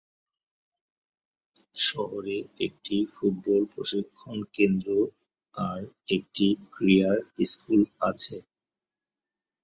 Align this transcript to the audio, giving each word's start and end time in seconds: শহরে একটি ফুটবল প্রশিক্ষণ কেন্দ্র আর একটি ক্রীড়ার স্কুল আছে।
শহরে 1.75 2.35
একটি 2.65 2.95
ফুটবল 3.13 3.61
প্রশিক্ষণ 3.73 4.37
কেন্দ্র 4.55 4.89
আর 5.55 5.81
একটি 6.15 6.45
ক্রীড়ার 6.73 7.17
স্কুল 7.45 7.81
আছে। 8.09 8.37